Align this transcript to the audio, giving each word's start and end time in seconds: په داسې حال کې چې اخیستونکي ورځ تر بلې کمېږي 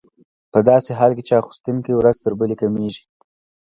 په 0.51 0.59
داسې 0.69 0.91
حال 0.99 1.11
کې 1.15 1.23
چې 1.27 1.33
اخیستونکي 1.41 1.91
ورځ 1.95 2.15
تر 2.23 2.33
بلې 2.39 2.55
کمېږي 2.61 3.03